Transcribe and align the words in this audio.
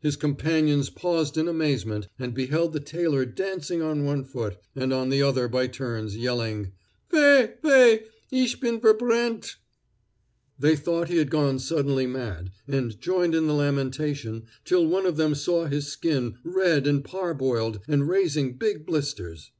His 0.00 0.16
companions 0.16 0.88
paused 0.88 1.36
in 1.36 1.46
amazement, 1.48 2.08
and 2.18 2.32
beheld 2.32 2.72
the 2.72 2.80
tailor 2.80 3.26
dancing 3.26 3.82
on 3.82 4.06
one 4.06 4.24
foot 4.24 4.56
and 4.74 4.90
on 4.90 5.10
the 5.10 5.20
other 5.20 5.48
by 5.48 5.66
turns, 5.66 6.16
yelling: 6.16 6.72
"Weh! 7.12 7.48
Weh! 7.62 7.98
Ich 8.30 8.58
bin 8.58 8.80
verbrennt!" 8.80 9.56
They 10.58 10.76
thought 10.76 11.08
he 11.10 11.18
had 11.18 11.28
gone 11.28 11.58
suddenly 11.58 12.06
mad, 12.06 12.52
and 12.66 12.98
joined 12.98 13.34
in 13.34 13.48
the 13.48 13.52
lamentation, 13.54 14.44
till 14.64 14.86
one 14.86 15.04
of 15.04 15.18
them 15.18 15.34
saw 15.34 15.66
his 15.66 15.86
skin 15.88 16.38
red 16.42 16.86
and 16.86 17.04
parboiled 17.04 17.80
and 17.86 18.08
raising 18.08 18.56
big 18.56 18.86
blisters. 18.86 19.50